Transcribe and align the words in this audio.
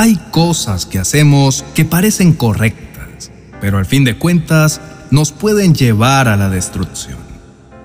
Hay 0.00 0.18
cosas 0.30 0.86
que 0.86 0.98
hacemos 0.98 1.62
que 1.74 1.84
parecen 1.84 2.32
correctas, 2.32 3.30
pero 3.60 3.76
al 3.76 3.84
fin 3.84 4.02
de 4.02 4.16
cuentas 4.16 4.80
nos 5.10 5.30
pueden 5.30 5.74
llevar 5.74 6.26
a 6.26 6.38
la 6.38 6.48
destrucción. 6.48 7.18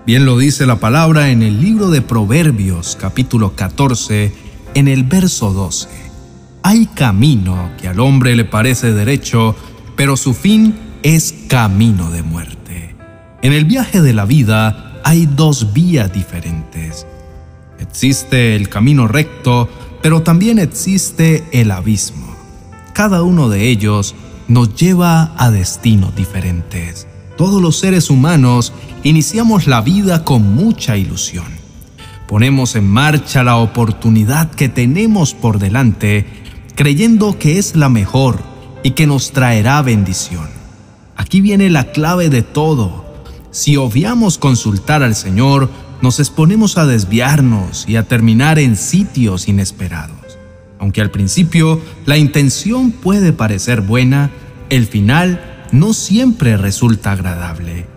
Bien 0.05 0.23
lo 0.23 0.38
dice 0.38 0.65
la 0.65 0.78
palabra 0.78 1.28
en 1.31 1.43
el 1.43 1.59
libro 1.59 1.89
de 1.89 2.01
Proverbios 2.01 2.97
capítulo 2.97 3.57
14, 3.57 4.32
en 4.75 4.88
el 4.88 5.04
verso 5.04 5.51
12. 5.51 5.89
Hay 6.64 6.86
camino 6.86 7.71
que 7.78 7.89
al 7.89 8.00
hombre 8.00 8.38
le 8.38 8.45
parece 8.45 8.93
derecho, 8.93 9.54
pero 9.97 10.16
su 10.16 10.34
fin 10.34 10.73
es 11.04 11.36
camino 11.50 12.11
de 12.11 12.23
muerte. 12.23 12.95
En 13.41 13.52
el 13.52 13.66
viaje 13.66 14.02
de 14.02 14.13
la 14.13 14.23
vida 14.23 15.02
hay 15.04 15.25
dos 15.25 15.73
vías 15.73 16.13
diferentes. 16.13 17.05
Existe 17.77 18.55
el 18.55 18.70
camino 18.70 19.05
recto, 19.05 19.68
pero 20.05 20.21
también 20.21 20.59
existe 20.59 21.43
el 21.51 21.71
abismo. 21.71 22.27
Cada 22.93 23.23
uno 23.23 23.50
de 23.50 23.69
ellos 23.69 24.13
nos 24.47 24.75
lleva 24.75 25.33
a 25.36 25.50
destinos 25.50 26.15
diferentes. 26.15 27.07
Todos 27.37 27.59
los 27.59 27.79
seres 27.79 28.11
humanos 28.11 28.71
iniciamos 29.01 29.65
la 29.65 29.82
vida 29.82 30.23
con 30.23 30.54
mucha 30.54 30.96
ilusión. 30.96 31.47
Ponemos 32.27 32.75
en 32.75 32.88
marcha 32.88 33.44
la 33.44 33.58
oportunidad 33.58 34.52
que 34.52 34.69
tenemos 34.69 35.33
por 35.33 35.58
delante, 35.58 36.27
creyendo 36.75 37.39
que 37.39 37.58
es 37.58 37.75
la 37.75 37.89
mejor 37.89 38.44
y 38.83 38.91
que 38.91 39.08
nos 39.08 39.31
traerá 39.31 39.81
bendición. 39.81 40.49
Aquí 41.16 41.41
viene 41.41 41.72
la 41.72 41.85
clave 41.85 42.30
de 42.30 42.44
todo. 42.44 43.05
Si 43.49 43.75
obviamos 43.75 44.38
consultar 44.38 45.02
al 45.02 45.16
Señor, 45.16 45.72
nos 46.02 46.19
exponemos 46.19 46.77
a 46.77 46.85
desviarnos 46.85 47.85
y 47.88 47.95
a 47.95 48.03
terminar 48.03 48.59
en 48.59 48.75
sitios 48.75 49.47
inesperados. 49.47 50.38
Aunque 50.80 51.02
al 51.02 51.11
principio 51.11 51.81
la 52.05 52.17
intención 52.17 52.91
puede 52.91 53.33
parecer 53.33 53.81
buena, 53.81 54.31
el 54.69 54.87
final 54.87 55.67
no 55.71 55.93
siempre 55.93 56.57
resulta 56.57 57.11
agradable. 57.11 57.87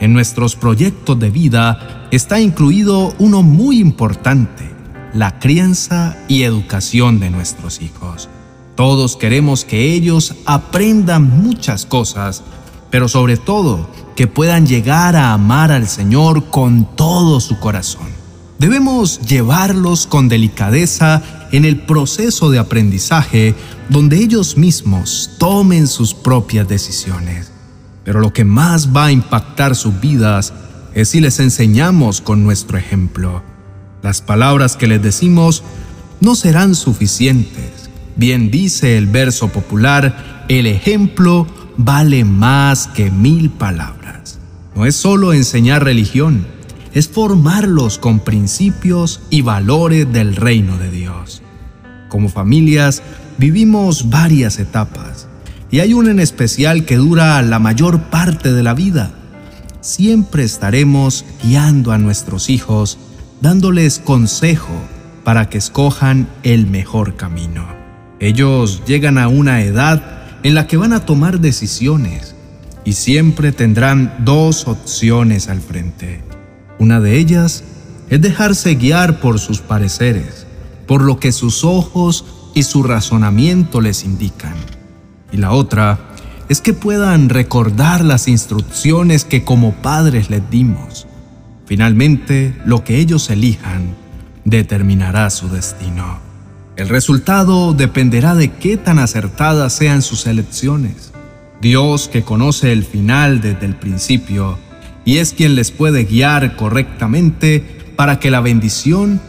En 0.00 0.12
nuestros 0.12 0.56
proyectos 0.56 1.18
de 1.20 1.30
vida 1.30 2.08
está 2.10 2.40
incluido 2.40 3.14
uno 3.18 3.42
muy 3.42 3.78
importante, 3.80 4.68
la 5.14 5.38
crianza 5.38 6.16
y 6.28 6.42
educación 6.42 7.20
de 7.20 7.30
nuestros 7.30 7.80
hijos. 7.80 8.28
Todos 8.74 9.16
queremos 9.16 9.64
que 9.64 9.92
ellos 9.92 10.34
aprendan 10.46 11.28
muchas 11.42 11.86
cosas, 11.86 12.42
pero 12.92 13.08
sobre 13.08 13.38
todo 13.38 13.88
que 14.14 14.26
puedan 14.28 14.66
llegar 14.66 15.16
a 15.16 15.32
amar 15.32 15.72
al 15.72 15.88
Señor 15.88 16.50
con 16.50 16.94
todo 16.94 17.40
su 17.40 17.58
corazón. 17.58 18.06
Debemos 18.58 19.18
llevarlos 19.22 20.06
con 20.06 20.28
delicadeza 20.28 21.22
en 21.52 21.64
el 21.64 21.80
proceso 21.80 22.50
de 22.50 22.58
aprendizaje 22.58 23.54
donde 23.88 24.18
ellos 24.18 24.58
mismos 24.58 25.30
tomen 25.38 25.88
sus 25.88 26.12
propias 26.12 26.68
decisiones. 26.68 27.50
Pero 28.04 28.20
lo 28.20 28.32
que 28.34 28.44
más 28.44 28.94
va 28.94 29.06
a 29.06 29.12
impactar 29.12 29.74
sus 29.74 29.98
vidas 29.98 30.52
es 30.94 31.08
si 31.08 31.20
les 31.20 31.40
enseñamos 31.40 32.20
con 32.20 32.44
nuestro 32.44 32.76
ejemplo. 32.76 33.42
Las 34.02 34.20
palabras 34.20 34.76
que 34.76 34.86
les 34.86 35.02
decimos 35.02 35.62
no 36.20 36.34
serán 36.34 36.74
suficientes. 36.74 37.88
Bien 38.16 38.50
dice 38.50 38.98
el 38.98 39.06
verso 39.06 39.48
popular, 39.48 40.44
el 40.50 40.66
ejemplo 40.66 41.46
vale 41.76 42.24
más 42.24 42.86
que 42.88 43.10
mil 43.10 43.50
palabras. 43.50 44.38
No 44.74 44.86
es 44.86 44.96
solo 44.96 45.32
enseñar 45.32 45.84
religión, 45.84 46.46
es 46.94 47.08
formarlos 47.08 47.98
con 47.98 48.20
principios 48.20 49.20
y 49.30 49.42
valores 49.42 50.10
del 50.12 50.36
reino 50.36 50.78
de 50.78 50.90
Dios. 50.90 51.42
Como 52.08 52.28
familias 52.28 53.02
vivimos 53.38 54.10
varias 54.10 54.58
etapas 54.58 55.28
y 55.70 55.80
hay 55.80 55.94
una 55.94 56.10
en 56.10 56.20
especial 56.20 56.84
que 56.84 56.96
dura 56.96 57.40
la 57.42 57.58
mayor 57.58 58.02
parte 58.04 58.52
de 58.52 58.62
la 58.62 58.74
vida. 58.74 59.10
Siempre 59.80 60.44
estaremos 60.44 61.24
guiando 61.42 61.92
a 61.92 61.98
nuestros 61.98 62.50
hijos, 62.50 62.98
dándoles 63.40 63.98
consejo 63.98 64.74
para 65.24 65.48
que 65.48 65.58
escojan 65.58 66.28
el 66.42 66.66
mejor 66.66 67.16
camino. 67.16 67.66
Ellos 68.20 68.82
llegan 68.86 69.18
a 69.18 69.28
una 69.28 69.62
edad 69.62 70.21
en 70.42 70.54
la 70.54 70.66
que 70.66 70.76
van 70.76 70.92
a 70.92 71.06
tomar 71.06 71.40
decisiones 71.40 72.34
y 72.84 72.94
siempre 72.94 73.52
tendrán 73.52 74.14
dos 74.24 74.66
opciones 74.66 75.48
al 75.48 75.60
frente. 75.60 76.20
Una 76.78 77.00
de 77.00 77.18
ellas 77.18 77.64
es 78.10 78.20
dejarse 78.20 78.74
guiar 78.74 79.20
por 79.20 79.38
sus 79.38 79.60
pareceres, 79.60 80.46
por 80.86 81.02
lo 81.02 81.18
que 81.20 81.32
sus 81.32 81.64
ojos 81.64 82.24
y 82.54 82.64
su 82.64 82.82
razonamiento 82.82 83.80
les 83.80 84.04
indican. 84.04 84.54
Y 85.30 85.36
la 85.36 85.52
otra 85.52 86.10
es 86.48 86.60
que 86.60 86.72
puedan 86.72 87.28
recordar 87.28 88.04
las 88.04 88.28
instrucciones 88.28 89.24
que 89.24 89.44
como 89.44 89.72
padres 89.74 90.28
les 90.28 90.50
dimos. 90.50 91.06
Finalmente, 91.66 92.54
lo 92.66 92.84
que 92.84 92.98
ellos 92.98 93.30
elijan 93.30 93.94
determinará 94.44 95.30
su 95.30 95.48
destino. 95.48 96.31
El 96.82 96.88
resultado 96.88 97.74
dependerá 97.74 98.34
de 98.34 98.50
qué 98.50 98.76
tan 98.76 98.98
acertadas 98.98 99.72
sean 99.72 100.02
sus 100.02 100.26
elecciones. 100.26 101.12
Dios, 101.60 102.08
que 102.08 102.24
conoce 102.24 102.72
el 102.72 102.82
final 102.82 103.40
desde 103.40 103.66
el 103.66 103.76
principio, 103.76 104.58
y 105.04 105.18
es 105.18 105.32
quien 105.32 105.54
les 105.54 105.70
puede 105.70 106.02
guiar 106.02 106.56
correctamente 106.56 107.64
para 107.94 108.18
que 108.18 108.32
la 108.32 108.40
bendición 108.40 109.20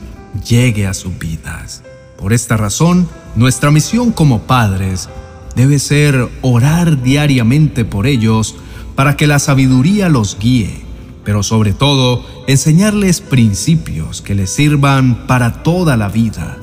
llegue 0.50 0.88
a 0.88 0.96
sus 0.96 1.20
vidas. 1.20 1.84
Por 2.18 2.34
esta 2.34 2.58
razón, 2.58 3.08
nuestra 3.36 3.70
misión 3.70 4.12
como 4.12 4.48
padres 4.48 5.08
debe 5.56 5.78
ser 5.78 6.28
orar 6.42 7.04
diariamente 7.04 7.86
por 7.86 8.08
ellos 8.08 8.56
para 8.96 9.16
que 9.16 9.28
la 9.28 9.38
sabiduría 9.38 10.10
los 10.10 10.40
guíe, 10.40 10.82
pero 11.24 11.44
sobre 11.44 11.74
todo 11.74 12.26
enseñarles 12.48 13.22
principios 13.22 14.24
que 14.24 14.34
les 14.34 14.50
sirvan 14.50 15.28
para 15.28 15.62
toda 15.62 15.98
la 15.98 16.10
vida 16.10 16.58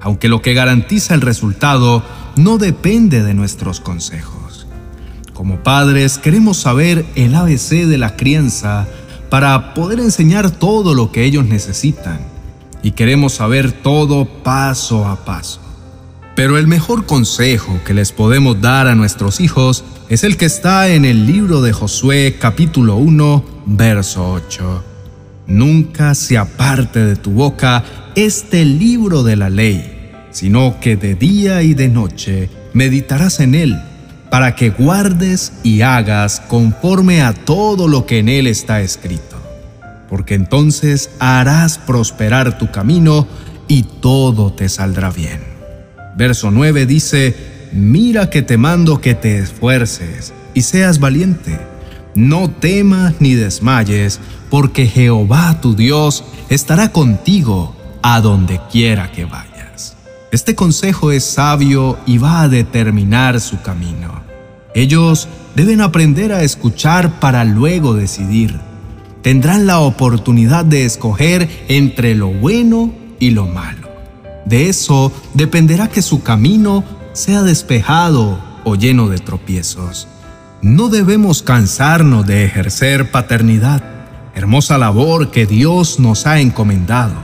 aunque 0.00 0.28
lo 0.28 0.42
que 0.42 0.54
garantiza 0.54 1.14
el 1.14 1.20
resultado 1.20 2.02
no 2.36 2.58
depende 2.58 3.22
de 3.22 3.34
nuestros 3.34 3.80
consejos. 3.80 4.66
Como 5.34 5.62
padres 5.62 6.18
queremos 6.18 6.56
saber 6.56 7.04
el 7.14 7.34
ABC 7.34 7.86
de 7.86 7.98
la 7.98 8.16
crianza 8.16 8.86
para 9.30 9.74
poder 9.74 10.00
enseñar 10.00 10.50
todo 10.50 10.94
lo 10.94 11.12
que 11.12 11.24
ellos 11.24 11.44
necesitan 11.44 12.20
y 12.82 12.92
queremos 12.92 13.34
saber 13.34 13.72
todo 13.72 14.24
paso 14.24 15.06
a 15.06 15.24
paso. 15.24 15.60
Pero 16.34 16.56
el 16.56 16.68
mejor 16.68 17.04
consejo 17.04 17.80
que 17.84 17.94
les 17.94 18.12
podemos 18.12 18.60
dar 18.60 18.86
a 18.86 18.94
nuestros 18.94 19.40
hijos 19.40 19.84
es 20.08 20.22
el 20.24 20.36
que 20.36 20.46
está 20.46 20.88
en 20.88 21.04
el 21.04 21.26
libro 21.26 21.60
de 21.60 21.72
Josué 21.72 22.36
capítulo 22.40 22.96
1, 22.96 23.44
verso 23.66 24.32
8. 24.32 24.87
Nunca 25.48 26.14
se 26.14 26.36
aparte 26.36 27.04
de 27.04 27.16
tu 27.16 27.30
boca 27.30 27.82
este 28.14 28.66
libro 28.66 29.22
de 29.22 29.34
la 29.34 29.48
ley, 29.48 30.10
sino 30.30 30.78
que 30.78 30.96
de 30.96 31.14
día 31.14 31.62
y 31.62 31.72
de 31.72 31.88
noche 31.88 32.50
meditarás 32.74 33.40
en 33.40 33.54
él, 33.54 33.80
para 34.30 34.54
que 34.54 34.68
guardes 34.68 35.54
y 35.62 35.80
hagas 35.80 36.40
conforme 36.40 37.22
a 37.22 37.32
todo 37.32 37.88
lo 37.88 38.04
que 38.04 38.18
en 38.18 38.28
él 38.28 38.46
está 38.46 38.82
escrito. 38.82 39.40
Porque 40.10 40.34
entonces 40.34 41.08
harás 41.18 41.78
prosperar 41.78 42.58
tu 42.58 42.70
camino 42.70 43.26
y 43.68 43.84
todo 43.84 44.52
te 44.52 44.68
saldrá 44.68 45.10
bien. 45.10 45.40
Verso 46.14 46.50
9 46.50 46.84
dice, 46.84 47.34
Mira 47.72 48.28
que 48.28 48.42
te 48.42 48.58
mando 48.58 49.00
que 49.00 49.14
te 49.14 49.38
esfuerces 49.38 50.34
y 50.52 50.60
seas 50.60 50.98
valiente. 51.00 51.58
No 52.18 52.50
temas 52.50 53.14
ni 53.20 53.34
desmayes, 53.34 54.18
porque 54.50 54.88
Jehová 54.88 55.60
tu 55.60 55.76
Dios 55.76 56.24
estará 56.48 56.90
contigo 56.90 57.76
a 58.02 58.20
donde 58.20 58.60
quiera 58.72 59.12
que 59.12 59.24
vayas. 59.24 59.94
Este 60.32 60.56
consejo 60.56 61.12
es 61.12 61.22
sabio 61.22 61.96
y 62.06 62.18
va 62.18 62.40
a 62.40 62.48
determinar 62.48 63.40
su 63.40 63.62
camino. 63.62 64.20
Ellos 64.74 65.28
deben 65.54 65.80
aprender 65.80 66.32
a 66.32 66.42
escuchar 66.42 67.20
para 67.20 67.44
luego 67.44 67.94
decidir. 67.94 68.58
Tendrán 69.22 69.68
la 69.68 69.78
oportunidad 69.78 70.64
de 70.64 70.86
escoger 70.86 71.48
entre 71.68 72.16
lo 72.16 72.30
bueno 72.30 72.92
y 73.20 73.30
lo 73.30 73.46
malo. 73.46 73.90
De 74.44 74.68
eso 74.68 75.12
dependerá 75.34 75.86
que 75.86 76.02
su 76.02 76.24
camino 76.24 76.82
sea 77.12 77.44
despejado 77.44 78.40
o 78.64 78.74
lleno 78.74 79.06
de 79.06 79.18
tropiezos. 79.18 80.08
No 80.60 80.88
debemos 80.88 81.44
cansarnos 81.44 82.26
de 82.26 82.44
ejercer 82.44 83.12
paternidad, 83.12 83.80
hermosa 84.34 84.76
labor 84.76 85.30
que 85.30 85.46
Dios 85.46 86.00
nos 86.00 86.26
ha 86.26 86.40
encomendado. 86.40 87.14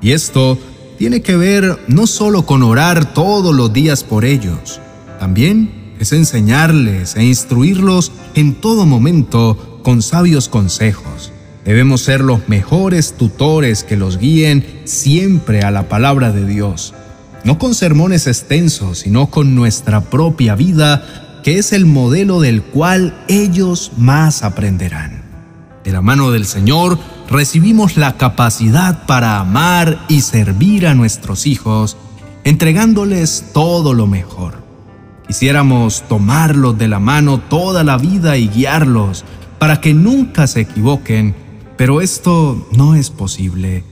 Y 0.00 0.12
esto 0.12 0.56
tiene 0.96 1.20
que 1.20 1.36
ver 1.36 1.76
no 1.88 2.06
solo 2.06 2.46
con 2.46 2.62
orar 2.62 3.12
todos 3.14 3.52
los 3.52 3.72
días 3.72 4.04
por 4.04 4.24
ellos, 4.24 4.80
también 5.18 5.96
es 5.98 6.12
enseñarles 6.12 7.16
e 7.16 7.24
instruirlos 7.24 8.12
en 8.36 8.54
todo 8.54 8.86
momento 8.86 9.80
con 9.82 10.00
sabios 10.00 10.48
consejos. 10.48 11.32
Debemos 11.64 12.02
ser 12.02 12.20
los 12.20 12.48
mejores 12.48 13.14
tutores 13.14 13.82
que 13.82 13.96
los 13.96 14.18
guíen 14.18 14.82
siempre 14.84 15.62
a 15.62 15.72
la 15.72 15.88
palabra 15.88 16.30
de 16.30 16.46
Dios. 16.46 16.94
no 17.44 17.56
con 17.56 17.74
sermones 17.74 18.26
extensos, 18.26 18.98
sino 18.98 19.30
con 19.30 19.54
nuestra 19.54 20.02
propia 20.02 20.54
vida, 20.54 21.27
que 21.48 21.56
es 21.56 21.72
el 21.72 21.86
modelo 21.86 22.42
del 22.42 22.60
cual 22.60 23.24
ellos 23.26 23.92
más 23.96 24.42
aprenderán. 24.42 25.22
De 25.82 25.92
la 25.92 26.02
mano 26.02 26.30
del 26.30 26.44
Señor 26.44 26.98
recibimos 27.30 27.96
la 27.96 28.18
capacidad 28.18 29.06
para 29.06 29.40
amar 29.40 29.98
y 30.08 30.20
servir 30.20 30.86
a 30.86 30.94
nuestros 30.94 31.46
hijos, 31.46 31.96
entregándoles 32.44 33.46
todo 33.54 33.94
lo 33.94 34.06
mejor. 34.06 34.62
Quisiéramos 35.26 36.06
tomarlos 36.06 36.76
de 36.76 36.88
la 36.88 36.98
mano 36.98 37.38
toda 37.40 37.82
la 37.82 37.96
vida 37.96 38.36
y 38.36 38.48
guiarlos 38.48 39.24
para 39.58 39.80
que 39.80 39.94
nunca 39.94 40.46
se 40.48 40.60
equivoquen, 40.60 41.34
pero 41.78 42.02
esto 42.02 42.68
no 42.72 42.94
es 42.94 43.08
posible. 43.08 43.84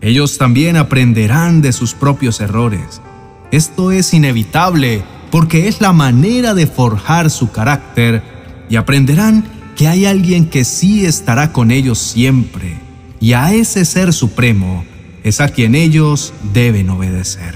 Ellos 0.00 0.38
también 0.38 0.78
aprenderán 0.78 1.60
de 1.60 1.74
sus 1.74 1.92
propios 1.92 2.40
errores. 2.40 3.02
Esto 3.50 3.92
es 3.92 4.14
inevitable 4.14 5.04
porque 5.32 5.66
es 5.66 5.80
la 5.80 5.94
manera 5.94 6.52
de 6.52 6.66
forjar 6.66 7.30
su 7.30 7.50
carácter 7.50 8.22
y 8.68 8.76
aprenderán 8.76 9.44
que 9.74 9.88
hay 9.88 10.04
alguien 10.04 10.50
que 10.50 10.62
sí 10.62 11.06
estará 11.06 11.52
con 11.52 11.70
ellos 11.70 11.98
siempre 11.98 12.78
y 13.18 13.32
a 13.32 13.54
ese 13.54 13.86
ser 13.86 14.12
supremo 14.12 14.84
es 15.24 15.40
a 15.40 15.48
quien 15.48 15.74
ellos 15.74 16.34
deben 16.52 16.90
obedecer. 16.90 17.54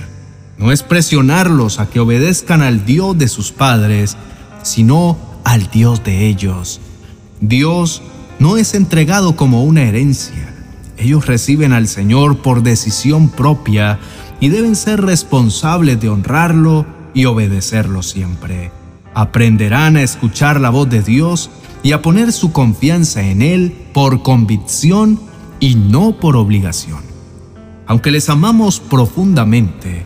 No 0.56 0.72
es 0.72 0.82
presionarlos 0.82 1.78
a 1.78 1.90
que 1.90 2.00
obedezcan 2.00 2.62
al 2.62 2.86
Dios 2.86 3.18
de 3.18 3.28
sus 3.28 3.52
padres, 3.52 4.16
sino 4.62 5.18
al 5.44 5.68
Dios 5.68 6.02
de 6.02 6.28
ellos. 6.28 6.80
Dios 7.42 8.00
no 8.38 8.56
es 8.56 8.72
entregado 8.72 9.36
como 9.36 9.64
una 9.64 9.82
herencia, 9.82 10.54
ellos 10.96 11.26
reciben 11.26 11.74
al 11.74 11.88
Señor 11.88 12.38
por 12.38 12.62
decisión 12.62 13.28
propia 13.28 13.98
y 14.40 14.48
deben 14.48 14.76
ser 14.76 15.02
responsables 15.02 16.00
de 16.00 16.08
honrarlo 16.08 16.95
y 17.16 17.24
obedecerlo 17.24 18.02
siempre. 18.02 18.70
Aprenderán 19.14 19.96
a 19.96 20.02
escuchar 20.02 20.60
la 20.60 20.68
voz 20.68 20.90
de 20.90 21.00
Dios 21.00 21.48
y 21.82 21.92
a 21.92 22.02
poner 22.02 22.30
su 22.30 22.52
confianza 22.52 23.22
en 23.22 23.40
Él 23.40 23.74
por 23.94 24.22
convicción 24.22 25.18
y 25.58 25.76
no 25.76 26.20
por 26.20 26.36
obligación. 26.36 27.00
Aunque 27.86 28.10
les 28.10 28.28
amamos 28.28 28.80
profundamente, 28.80 30.04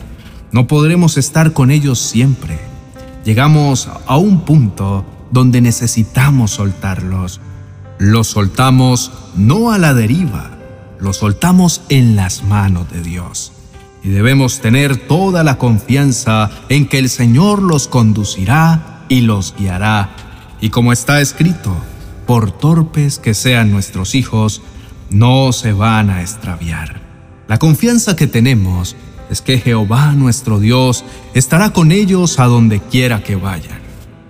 no 0.52 0.68
podremos 0.68 1.18
estar 1.18 1.52
con 1.52 1.72
ellos 1.72 1.98
siempre. 1.98 2.60
Llegamos 3.24 3.88
a 4.06 4.16
un 4.16 4.42
punto 4.42 5.04
donde 5.32 5.60
necesitamos 5.60 6.52
soltarlos. 6.52 7.40
Los 7.98 8.28
soltamos 8.28 9.10
no 9.34 9.72
a 9.72 9.78
la 9.78 9.94
deriva, 9.94 10.58
lo 11.00 11.12
soltamos 11.12 11.82
en 11.88 12.14
las 12.14 12.44
manos 12.44 12.88
de 12.92 13.02
Dios. 13.02 13.52
Y 14.02 14.08
debemos 14.08 14.60
tener 14.60 14.96
toda 14.96 15.44
la 15.44 15.58
confianza 15.58 16.50
en 16.68 16.88
que 16.88 16.98
el 16.98 17.08
Señor 17.08 17.62
los 17.62 17.86
conducirá 17.88 19.04
y 19.08 19.20
los 19.20 19.54
guiará. 19.56 20.16
Y 20.60 20.70
como 20.70 20.92
está 20.92 21.20
escrito, 21.20 21.74
por 22.26 22.52
torpes 22.52 23.18
que 23.18 23.34
sean 23.34 23.70
nuestros 23.70 24.14
hijos, 24.14 24.62
no 25.10 25.52
se 25.52 25.72
van 25.72 26.10
a 26.10 26.22
extraviar. 26.22 27.00
La 27.48 27.58
confianza 27.58 28.16
que 28.16 28.26
tenemos 28.26 28.96
es 29.30 29.42
que 29.42 29.58
Jehová 29.58 30.12
nuestro 30.12 30.60
Dios 30.60 31.04
estará 31.34 31.72
con 31.72 31.92
ellos 31.92 32.38
a 32.38 32.46
donde 32.46 32.80
quiera 32.80 33.22
que 33.22 33.36
vayan. 33.36 33.80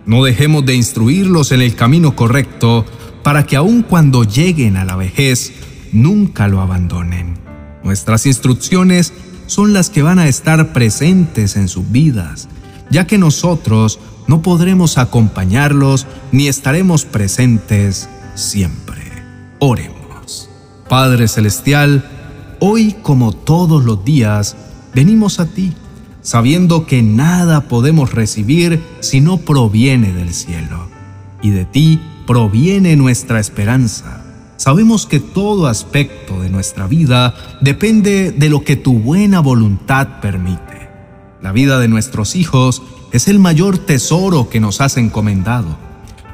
No 0.07 0.25
dejemos 0.25 0.65
de 0.65 0.75
instruirlos 0.75 1.53
en 1.53 1.61
el 1.61 1.75
camino 1.75 2.17
correcto 2.17 2.87
para 3.23 3.45
que 3.45 3.57
aun 3.57 3.83
cuando 3.83 4.25
lleguen 4.25 4.77
a 4.77 4.85
la 4.85 4.97
vejez 4.97 5.53
nunca 5.93 6.49
lo 6.49 6.61
abandonen. 6.61 7.39
Nuestras 7.85 8.27
instrucciones 8.27 9.13
son 9.51 9.73
las 9.73 9.91
que 9.91 10.03
van 10.03 10.21
a 10.21 10.29
estar 10.29 10.73
presentes 10.73 11.57
en 11.57 11.67
sus 11.67 11.91
vidas, 11.91 12.47
ya 12.89 13.09
que 13.09 13.19
nosotros 13.19 13.99
no 14.29 14.43
podremos 14.43 14.97
acompañarlos 14.97 16.07
ni 16.31 16.47
estaremos 16.47 17.05
presentes 17.05 18.09
siempre. 18.37 19.03
Oremos. 19.59 20.49
Padre 20.89 21.27
Celestial, 21.27 22.09
hoy 22.61 22.95
como 23.03 23.33
todos 23.33 23.85
los 23.85 24.05
días, 24.05 24.55
venimos 24.95 25.41
a 25.41 25.47
ti, 25.47 25.73
sabiendo 26.23 26.87
que 26.87 27.03
nada 27.03 27.63
podemos 27.63 28.13
recibir 28.13 28.81
si 29.01 29.21
no 29.21 29.39
proviene 29.39 30.13
del 30.13 30.33
cielo, 30.33 30.87
y 31.43 31.51
de 31.51 31.65
ti 31.65 32.01
proviene 32.25 32.95
nuestra 32.95 33.41
esperanza 33.41 34.20
Sabemos 34.61 35.07
que 35.07 35.21
todo 35.21 35.69
aspecto 35.69 36.43
de 36.43 36.51
nuestra 36.51 36.87
vida 36.87 37.35
depende 37.63 38.31
de 38.31 38.51
lo 38.51 38.63
que 38.63 38.77
tu 38.77 38.99
buena 38.99 39.41
voluntad 39.41 40.21
permite. 40.21 40.91
La 41.41 41.51
vida 41.51 41.79
de 41.79 41.89
nuestros 41.89 42.37
hijos 42.37 42.83
es 43.11 43.27
el 43.29 43.39
mayor 43.39 43.79
tesoro 43.79 44.51
que 44.51 44.61
nos 44.61 44.83
has 44.83 44.99
encomendado. 44.99 45.79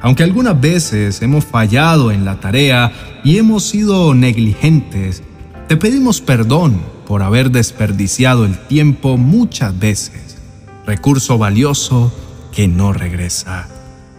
Aunque 0.03 0.25
algunas 0.25 0.61
veces 0.61 1.23
hemos 1.23 1.45
fallado 1.45 2.11
en 2.11 2.25
la 2.25 2.41
tarea 2.41 3.21
y 3.23 3.39
hemos 3.39 3.63
sido 3.63 4.13
negligentes, 4.13 5.23
te 5.69 5.77
pedimos 5.77 6.21
perdón 6.21 6.81
por 7.07 7.23
haber 7.23 7.53
desperdiciado 7.53 8.45
el 8.45 8.59
tiempo 8.59 9.17
muchas 9.19 9.79
veces, 9.79 10.37
recurso 10.85 11.39
valioso 11.39 12.13
que 12.51 12.67
no 12.67 12.93
regresa. 12.93 13.69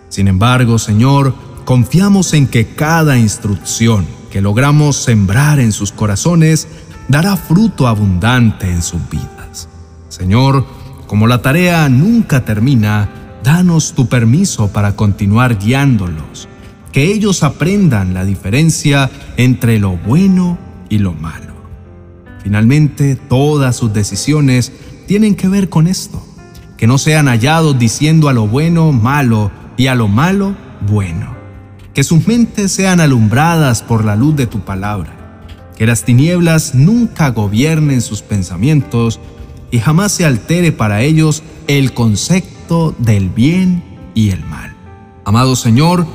Sin 0.08 0.30
embargo, 0.30 0.80
Señor, 0.80 1.34
Confiamos 1.68 2.34
en 2.34 2.48
que 2.48 2.66
cada 2.66 3.18
instrucción 3.18 4.06
que 4.32 4.40
logramos 4.40 4.96
sembrar 4.96 5.60
en 5.60 5.74
sus 5.74 5.92
corazones 5.92 6.66
dará 7.10 7.36
fruto 7.36 7.90
abundante 7.90 8.72
en 8.72 8.82
sus 8.82 9.02
vidas. 9.10 9.68
Señor, 10.08 10.66
como 11.08 11.28
la 11.28 11.42
tarea 11.42 11.90
nunca 11.90 12.46
termina, 12.46 13.10
danos 13.44 13.92
tu 13.92 14.08
permiso 14.08 14.70
para 14.70 14.96
continuar 14.96 15.60
guiándolos, 15.60 16.48
que 16.94 17.12
ellos 17.12 17.44
aprendan 17.44 18.14
la 18.14 18.24
diferencia 18.24 19.12
entre 19.36 19.78
lo 19.78 19.98
bueno 19.98 20.58
y 20.88 21.00
lo 21.00 21.12
malo. 21.12 21.54
Finalmente, 22.42 23.18
todas 23.18 23.76
sus 23.76 23.92
decisiones 23.92 24.72
tienen 25.06 25.36
que 25.36 25.50
ver 25.50 25.68
con 25.68 25.88
esto, 25.88 26.26
que 26.78 26.88
no 26.88 26.98
sean 26.98 27.28
hallados 27.28 27.78
diciendo 27.78 28.30
a 28.30 28.34
lo 28.34 28.48
bueno 28.48 28.94
malo 28.94 29.52
y 29.76 29.88
a 29.88 29.96
lo 29.96 30.08
malo 30.08 30.56
bueno 30.90 31.37
que 31.98 32.04
sus 32.04 32.28
mentes 32.28 32.72
sean 32.72 33.00
alumbradas 33.00 33.82
por 33.82 34.06
la 34.06 34.16
luz 34.16 34.36
de 34.36 34.46
tu 34.46 34.60
palabra, 34.60 35.42
que 35.76 35.88
las 35.88 36.04
tinieblas 36.04 36.76
nunca 36.76 37.32
gobiernen 37.32 38.02
sus 38.02 38.22
pensamientos 38.22 39.20
y 39.72 39.80
jamás 39.80 40.12
se 40.12 40.24
altere 40.24 40.72
para 40.72 41.02
ellos 41.02 41.42
el 41.66 41.96
concepto 41.96 42.94
del 43.00 43.32
bien 43.32 43.84
y 44.14 44.30
el 44.30 44.46
mal. 44.46 44.76
Amado 45.26 45.56
Señor, 45.56 46.06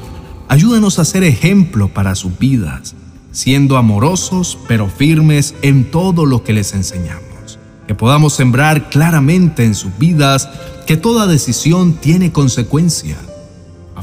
ayúdanos 0.47 1.01
a 1.01 1.05
ser 1.05 1.25
ejemplo 1.25 1.89
para 1.89 2.15
sus 2.15 2.39
vidas, 2.39 2.95
siendo 3.33 3.77
amorosos 3.77 4.57
pero 4.69 4.89
firmes 4.89 5.57
en 5.63 5.91
todo 5.91 6.27
lo 6.27 6.45
que 6.45 6.53
les 6.53 6.75
enseñamos. 6.75 7.59
Que 7.89 7.97
podamos 7.97 8.35
sembrar 8.35 8.89
claramente 8.89 9.65
en 9.65 9.75
sus 9.75 9.99
vidas 9.99 10.49
que 10.87 10.97
toda 10.97 11.27
decisión 11.27 11.95
tiene 11.95 12.31
consecuencia 12.31 13.17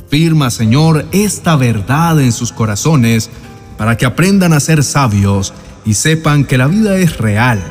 Afirma, 0.10 0.50
Señor, 0.50 1.06
esta 1.12 1.56
verdad 1.56 2.20
en 2.20 2.32
sus 2.32 2.51
corazones 2.51 3.30
para 3.78 3.96
que 3.96 4.08
aprendan 4.08 4.54
a 4.54 4.60
ser 4.60 4.84
sabios 4.84 5.54
y 5.86 5.94
sepan 5.94 6.46
que 6.46 6.58
la 6.58 6.66
vida 6.66 6.98
es 6.98 7.20
real 7.20 7.62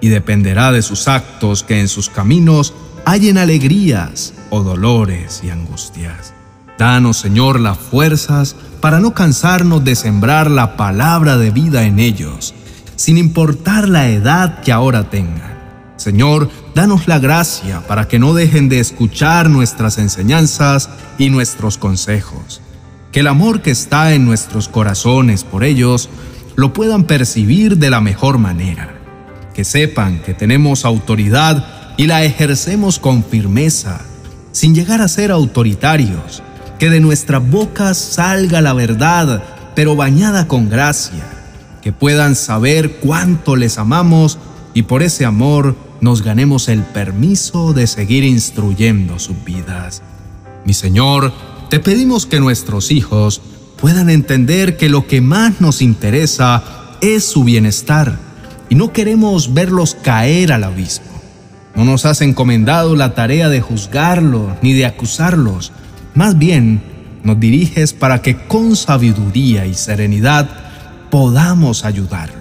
y 0.00 0.08
dependerá 0.08 0.72
de 0.72 0.82
sus 0.82 1.06
actos 1.06 1.62
que 1.62 1.78
en 1.78 1.86
sus 1.86 2.10
caminos 2.10 2.74
hallen 3.04 3.38
alegrías 3.38 4.34
o 4.50 4.64
dolores 4.64 5.42
y 5.44 5.50
angustias. 5.50 6.34
Danos, 6.78 7.18
Señor, 7.18 7.60
las 7.60 7.78
fuerzas 7.78 8.56
para 8.80 8.98
no 8.98 9.14
cansarnos 9.14 9.84
de 9.84 9.94
sembrar 9.94 10.50
la 10.50 10.76
palabra 10.76 11.36
de 11.36 11.52
vida 11.52 11.84
en 11.84 12.00
ellos, 12.00 12.56
sin 12.96 13.18
importar 13.18 13.88
la 13.88 14.08
edad 14.08 14.62
que 14.62 14.72
ahora 14.72 15.10
tengan. 15.10 15.57
Señor, 15.98 16.48
danos 16.76 17.08
la 17.08 17.18
gracia 17.18 17.82
para 17.88 18.06
que 18.06 18.20
no 18.20 18.32
dejen 18.32 18.68
de 18.68 18.78
escuchar 18.78 19.50
nuestras 19.50 19.98
enseñanzas 19.98 20.88
y 21.18 21.28
nuestros 21.28 21.76
consejos. 21.76 22.60
Que 23.10 23.20
el 23.20 23.26
amor 23.26 23.62
que 23.62 23.72
está 23.72 24.14
en 24.14 24.24
nuestros 24.24 24.68
corazones 24.68 25.42
por 25.42 25.64
ellos 25.64 26.08
lo 26.54 26.72
puedan 26.72 27.02
percibir 27.02 27.78
de 27.78 27.90
la 27.90 28.00
mejor 28.00 28.38
manera. 28.38 28.94
Que 29.54 29.64
sepan 29.64 30.22
que 30.22 30.34
tenemos 30.34 30.84
autoridad 30.84 31.94
y 31.96 32.06
la 32.06 32.22
ejercemos 32.22 33.00
con 33.00 33.24
firmeza, 33.24 34.00
sin 34.52 34.76
llegar 34.76 35.00
a 35.00 35.08
ser 35.08 35.32
autoritarios. 35.32 36.44
Que 36.78 36.90
de 36.90 37.00
nuestras 37.00 37.44
bocas 37.50 37.98
salga 37.98 38.60
la 38.60 38.72
verdad, 38.72 39.42
pero 39.74 39.96
bañada 39.96 40.46
con 40.46 40.68
gracia. 40.68 41.24
Que 41.82 41.90
puedan 41.90 42.36
saber 42.36 42.98
cuánto 43.00 43.56
les 43.56 43.78
amamos 43.78 44.38
y 44.74 44.82
por 44.82 45.02
ese 45.02 45.24
amor 45.24 45.87
nos 46.00 46.22
ganemos 46.22 46.68
el 46.68 46.82
permiso 46.82 47.72
de 47.72 47.86
seguir 47.86 48.24
instruyendo 48.24 49.18
sus 49.18 49.42
vidas. 49.44 50.02
Mi 50.64 50.74
Señor, 50.74 51.32
te 51.70 51.80
pedimos 51.80 52.26
que 52.26 52.40
nuestros 52.40 52.90
hijos 52.90 53.40
puedan 53.80 54.10
entender 54.10 54.76
que 54.76 54.88
lo 54.88 55.06
que 55.06 55.20
más 55.20 55.60
nos 55.60 55.82
interesa 55.82 56.62
es 57.00 57.24
su 57.24 57.44
bienestar 57.44 58.18
y 58.68 58.74
no 58.74 58.92
queremos 58.92 59.54
verlos 59.54 59.96
caer 60.02 60.52
al 60.52 60.64
abismo. 60.64 61.06
No 61.74 61.84
nos 61.84 62.04
has 62.06 62.20
encomendado 62.22 62.96
la 62.96 63.14
tarea 63.14 63.48
de 63.48 63.60
juzgarlos 63.60 64.52
ni 64.62 64.72
de 64.72 64.84
acusarlos. 64.86 65.72
Más 66.14 66.36
bien, 66.38 66.82
nos 67.22 67.38
diriges 67.38 67.92
para 67.92 68.20
que 68.20 68.36
con 68.36 68.74
sabiduría 68.74 69.66
y 69.66 69.74
serenidad 69.74 70.48
podamos 71.10 71.84
ayudarlos, 71.84 72.37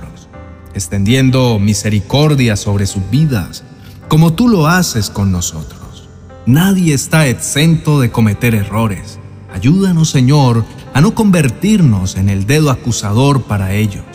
extendiendo 0.78 1.60
misericordia 1.60 2.56
sobre 2.56 2.86
sus 2.86 3.10
vidas, 3.10 3.64
como 4.08 4.34
tú 4.34 4.48
lo 4.48 4.68
haces 4.68 5.10
con 5.10 5.32
nosotros. 5.32 6.08
Nadie 6.46 6.94
está 6.94 7.28
exento 7.28 8.00
de 8.00 8.10
cometer 8.12 8.56
errores. 8.56 9.20
Ayúdanos, 9.54 10.10
Señor, 10.10 10.64
a 10.94 11.02
no 11.02 11.14
convertirnos 11.14 12.16
en 12.16 12.30
el 12.30 12.46
dedo 12.46 12.72
acusador 12.72 13.44
para 13.44 13.74
ellos, 13.74 14.06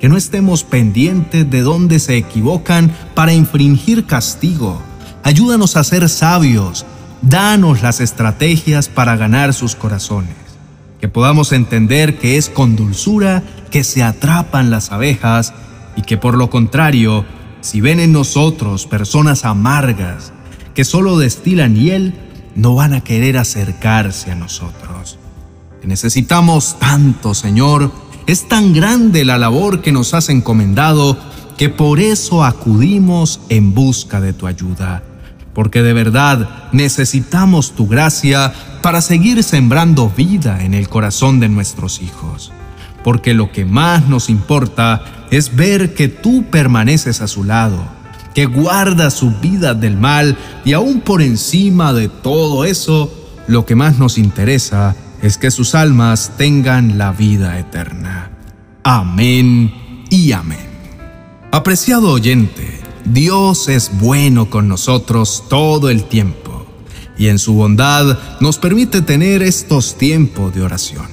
que 0.00 0.08
no 0.08 0.16
estemos 0.16 0.64
pendientes 0.64 1.50
de 1.50 1.62
dónde 1.62 1.98
se 1.98 2.16
equivocan 2.16 2.90
para 3.14 3.34
infringir 3.34 4.06
castigo. 4.06 4.80
Ayúdanos 5.22 5.76
a 5.76 5.84
ser 5.84 6.08
sabios, 6.08 6.86
danos 7.22 7.82
las 7.82 8.00
estrategias 8.00 8.88
para 8.88 9.16
ganar 9.16 9.52
sus 9.52 9.74
corazones, 9.74 10.36
que 11.00 11.08
podamos 11.08 11.52
entender 11.52 12.18
que 12.18 12.36
es 12.36 12.48
con 12.48 12.76
dulzura 12.76 13.42
que 13.70 13.84
se 13.84 14.02
atrapan 14.02 14.70
las 14.70 14.92
abejas 14.92 15.52
y 15.96 16.02
que 16.02 16.16
por 16.16 16.36
lo 16.36 16.50
contrario, 16.50 17.24
si 17.60 17.80
ven 17.80 18.00
en 18.00 18.12
nosotros 18.12 18.86
personas 18.86 19.44
amargas 19.44 20.32
que 20.74 20.84
solo 20.84 21.18
destilan 21.18 21.72
miel, 21.72 22.14
no 22.54 22.74
van 22.74 22.94
a 22.94 23.02
querer 23.02 23.38
acercarse 23.38 24.30
a 24.30 24.34
nosotros 24.34 25.18
necesitamos 25.86 26.76
tanto, 26.78 27.34
Señor. 27.34 27.92
Es 28.26 28.48
tan 28.48 28.72
grande 28.72 29.24
la 29.24 29.38
labor 29.38 29.82
que 29.82 29.92
nos 29.92 30.14
has 30.14 30.28
encomendado 30.28 31.18
que 31.56 31.68
por 31.68 32.00
eso 32.00 32.44
acudimos 32.44 33.40
en 33.48 33.74
busca 33.74 34.20
de 34.20 34.32
tu 34.32 34.46
ayuda. 34.46 35.02
Porque 35.52 35.82
de 35.82 35.92
verdad 35.92 36.68
necesitamos 36.72 37.72
tu 37.72 37.86
gracia 37.86 38.52
para 38.82 39.00
seguir 39.00 39.42
sembrando 39.44 40.08
vida 40.08 40.64
en 40.64 40.74
el 40.74 40.88
corazón 40.88 41.38
de 41.38 41.48
nuestros 41.48 42.02
hijos. 42.02 42.52
Porque 43.04 43.34
lo 43.34 43.52
que 43.52 43.64
más 43.64 44.08
nos 44.08 44.28
importa 44.28 45.26
es 45.30 45.54
ver 45.54 45.94
que 45.94 46.08
tú 46.08 46.46
permaneces 46.50 47.20
a 47.20 47.28
su 47.28 47.44
lado, 47.44 47.84
que 48.34 48.46
guardas 48.46 49.14
su 49.14 49.30
vida 49.30 49.74
del 49.74 49.96
mal 49.96 50.36
y 50.64 50.72
aún 50.72 51.00
por 51.00 51.22
encima 51.22 51.92
de 51.92 52.08
todo 52.08 52.64
eso, 52.64 53.12
lo 53.46 53.66
que 53.66 53.76
más 53.76 53.98
nos 53.98 54.18
interesa 54.18 54.96
es 55.22 55.38
que 55.38 55.50
sus 55.50 55.74
almas 55.74 56.32
tengan 56.36 56.98
la 56.98 57.12
vida 57.12 57.58
eterna. 57.58 58.30
Amén 58.82 60.04
y 60.10 60.32
amén. 60.32 60.74
Apreciado 61.52 62.10
oyente, 62.10 62.80
Dios 63.04 63.68
es 63.68 63.90
bueno 64.00 64.50
con 64.50 64.66
nosotros 64.66 65.44
todo 65.48 65.88
el 65.90 66.04
tiempo 66.04 66.66
y 67.16 67.28
en 67.28 67.38
su 67.38 67.54
bondad 67.54 68.18
nos 68.40 68.58
permite 68.58 69.02
tener 69.02 69.42
estos 69.42 69.96
tiempos 69.96 70.54
de 70.54 70.62
oración. 70.62 71.06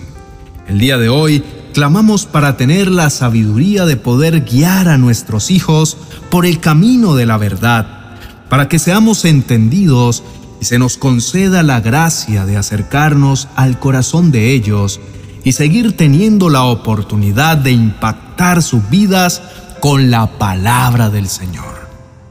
El 0.68 0.80
día 0.80 0.98
de 0.98 1.10
hoy 1.10 1.44
clamamos 1.72 2.26
para 2.26 2.58
tener 2.58 2.90
la 2.90 3.10
sabiduría 3.10 3.86
de 3.86 3.98
poder 3.98 4.42
guiar 4.42 4.88
a 4.88 4.98
nuestros 4.98 5.52
hijos 5.52 5.98
por 6.30 6.46
el 6.46 6.60
camino 6.60 7.16
de 7.16 7.26
la 7.26 7.38
verdad, 7.38 8.18
para 8.50 8.68
que 8.68 8.80
seamos 8.80 9.26
entendidos 9.26 10.24
y 10.62 10.66
se 10.66 10.78
nos 10.80 10.98
conceda 10.98 11.64
la 11.64 11.82
gracia 11.82 12.46
de 12.46 12.58
acercarnos 12.58 13.48
al 13.56 13.80
corazón 13.80 14.32
de 14.32 14.52
ellos 14.52 15.00
y 15.44 15.54
seguir 15.54 15.98
teniendo 15.98 16.50
la 16.50 16.64
oportunidad 16.64 17.58
de 17.58 17.72
impactar 17.72 18.62
sus 18.62 18.88
vidas 18.90 19.42
con 19.80 20.12
la 20.12 20.38
palabra 20.38 21.10
del 21.10 21.28
Señor. 21.28 21.82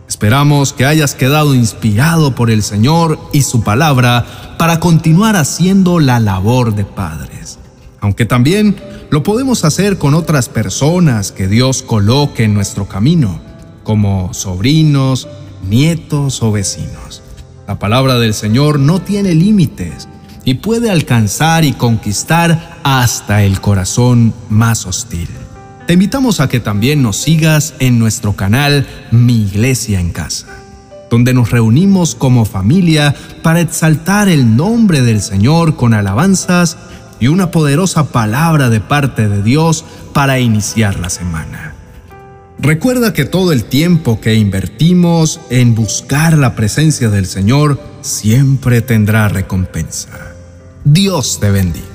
Esperamos 0.07 0.73
que 0.73 0.87
hayas 0.87 1.15
quedado 1.15 1.55
inspirado 1.55 2.35
por 2.35 2.51
el 2.51 2.63
Señor 2.63 3.19
y 3.33 3.43
su 3.43 3.63
palabra 3.63 4.57
para 4.59 4.79
continuar 4.79 5.37
haciendo 5.37 5.99
la 5.99 6.21
labor 6.21 6.75
de 6.75 6.85
padres. 6.85 7.59
Aunque 8.01 8.27
también 8.27 8.77
lo 9.11 9.25
podemos 9.25 9.65
hacer 9.65 9.99
con 9.99 10.15
otras 10.15 10.49
personas 10.49 11.33
que 11.33 11.49
Dios 11.49 11.83
coloque 11.83 12.45
en 12.45 12.55
nuestro 12.55 12.87
camino, 12.87 13.41
como 13.83 14.33
sobrinos, 14.33 15.29
nietos 15.69 16.43
o 16.45 16.53
vecinos. 16.53 17.23
La 17.67 17.79
palabra 17.79 18.19
del 18.19 18.35
Señor 18.35 18.79
no 18.79 19.01
tiene 19.03 19.35
límites 19.35 20.09
y 20.45 20.55
puede 20.55 20.91
alcanzar 20.91 21.65
y 21.65 21.73
conquistar 21.73 22.79
hasta 22.85 23.43
el 23.43 23.61
corazón 23.61 24.33
más 24.49 24.87
hostil. 24.87 25.29
Te 25.89 25.95
invitamos 25.95 26.39
a 26.39 26.49
que 26.49 26.61
también 26.61 27.03
nos 27.03 27.17
sigas 27.17 27.75
en 27.81 27.99
nuestro 27.99 28.37
canal 28.37 28.87
Mi 29.11 29.43
Iglesia 29.43 29.99
en 29.99 30.13
Casa, 30.13 30.47
donde 31.11 31.35
nos 31.35 31.51
reunimos 31.51 32.15
como 32.15 32.45
familia 32.45 33.17
para 33.43 33.61
exaltar 33.61 34.29
el 34.29 34.57
nombre 34.57 35.03
del 35.03 35.21
Señor 35.21 35.75
con 35.75 35.95
alabanzas 35.95 36.77
y 37.21 37.29
una 37.29 37.51
poderosa 37.51 38.09
palabra 38.09 38.71
de 38.71 38.81
parte 38.81 39.29
de 39.29 39.43
Dios 39.43 39.85
para 40.13 40.41
iniciar 40.41 40.99
la 40.99 41.11
semana. 41.11 41.75
Recuerda 42.59 43.13
que 43.13 43.25
todo 43.25 43.53
el 43.53 43.65
tiempo 43.65 44.21
que 44.21 44.35
invertimos 44.35 45.41
en 45.51 45.75
buscar 45.75 46.37
la 46.37 46.55
presencia 46.55 47.09
del 47.09 47.27
Señor 47.27 47.81
siempre 48.01 48.83
tendrá 48.83 49.29
recompensa. 49.29 50.09
Dios 50.85 51.39
te 51.41 51.51
bendiga. 51.51 51.90